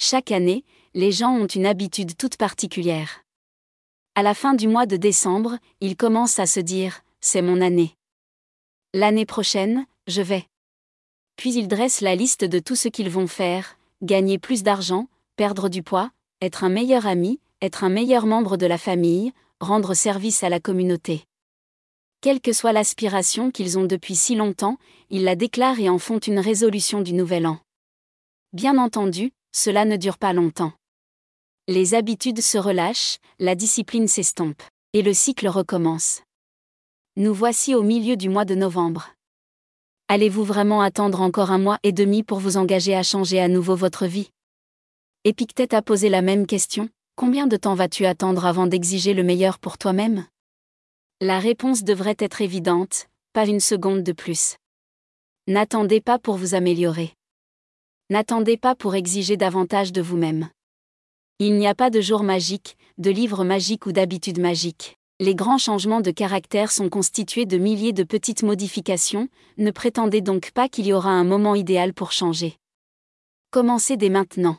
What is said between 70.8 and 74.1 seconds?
y aura un moment idéal pour changer. Commencez dès